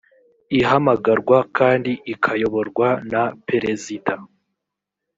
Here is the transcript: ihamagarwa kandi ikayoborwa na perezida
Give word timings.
ihamagarwa 0.59 1.37
kandi 1.57 1.91
ikayoborwa 2.13 2.87
na 3.11 3.23
perezida 3.47 4.13